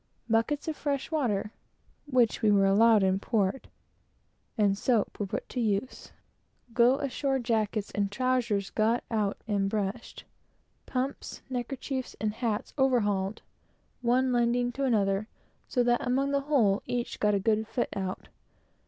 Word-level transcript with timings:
Buckets 0.27 0.67
of 0.67 0.75
fresh 0.75 1.11
water, 1.11 1.51
(which 2.07 2.41
we 2.41 2.49
were 2.49 2.65
allowed 2.65 3.03
in 3.03 3.19
port,) 3.19 3.67
and 4.57 4.75
soap, 4.75 5.19
were 5.19 5.27
put 5.27 5.55
in 5.55 5.63
use; 5.63 6.11
go 6.73 6.97
ashore 6.97 7.37
jackets 7.37 7.91
and 7.91 8.11
trowsers 8.11 8.71
got 8.71 9.03
out 9.11 9.37
and 9.47 9.69
brushed; 9.69 10.23
pumps, 10.87 11.43
neckerchiefs, 11.51 12.15
and 12.19 12.33
hats 12.33 12.73
overhauled; 12.79 13.43
one 14.01 14.31
lending 14.33 14.71
to 14.71 14.85
another; 14.85 15.27
so 15.67 15.83
that 15.83 16.01
among 16.01 16.31
the 16.31 16.39
whole 16.49 16.81
each 16.87 17.17
one 17.19 17.19
got 17.19 17.35
a 17.35 17.39
good 17.39 17.67
fit 17.67 17.89
out. 17.95 18.27